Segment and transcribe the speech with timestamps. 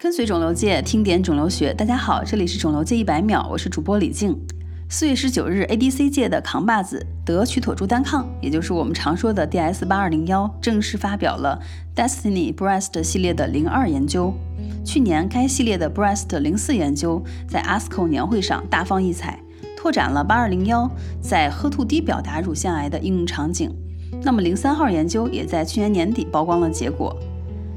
[0.00, 1.74] 跟随肿瘤界，听点肿瘤学。
[1.74, 4.38] 大家好，这里是肿瘤界一百秒，我是主播李静。
[4.88, 11.60] 四月十九日，ADC 界的扛把子德曲妥珠单抗，也就是我们常说的 DS 八二零幺，正式发表了
[11.96, 14.32] Destiny Breast 系列的零二研究。
[14.84, 19.42] 去年，该系列的 Breast 零四研究在 ASCO 年会上大放异彩，
[19.76, 20.88] 拓展了八二零幺
[21.20, 23.74] 在 HER2 低表达乳腺癌的应用场景。
[24.22, 27.18] 那么零三号研究也在去年年底曝光了结果。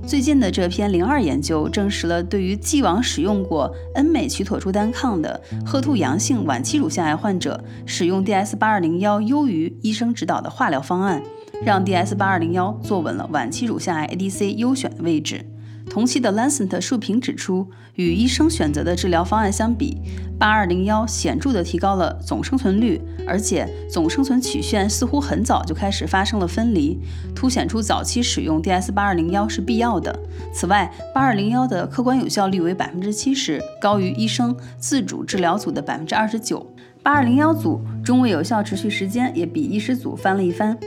[0.06, 11.24] 最近的这篇零二研究证实了，对于既往使用过恩美曲妥珠单抗的褐兔阳性晚期乳腺癌患者，使用 DS 八二零幺优于医生指导的化疗方案，
[11.64, 15.46] 让 DS 八二零幺坐稳了晚期乳腺癌 ADC 优选的位置。
[15.90, 19.98] 同期的 Lancet 数评指出，与医生选择的治疗方案相比，
[20.40, 26.98] 八二零幺显著地提高了总生存率，而且总生存曲线似乎很早就开始发生了分离，
[27.36, 30.18] 凸显出早期使用 DS 八二零幺是必要的。
[30.54, 36.66] 此外，八二零幺的客观有效率为百分之七十，高于医生自主治疗组的百分之二十九。
[37.04, 40.78] 八二零幺组中位有效持续时间也比医师组翻了一番。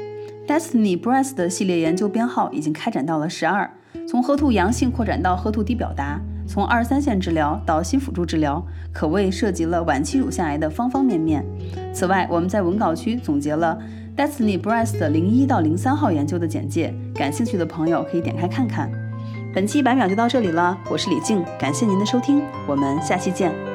[0.46, 3.70] Destiny Breast 的系列研究编号已经开展到了十二。
[4.06, 11.42] 从核突阳性扩展到核突低表达，从二三线治疗到新辅助治疗，可谓涉及了晚期乳腺癌的方方面面。
[11.94, 13.78] 此外，我们在文稿区总结了
[14.14, 18.90] Destiny Breast 零一到零三号研究的简介，感兴趣的朋友可以点开看看。
[19.54, 23.73] 本期一百秒就到这里了，我是李静，感谢您的收听，我们下期见。